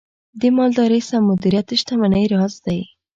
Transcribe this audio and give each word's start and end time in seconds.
د 0.41 0.41
مالدارۍ 0.57 1.01
سم 1.09 1.21
مدیریت 1.31 1.65
د 1.69 1.71
شتمنۍ 1.81 2.25
راز 2.33 2.53
دی. 2.65 2.79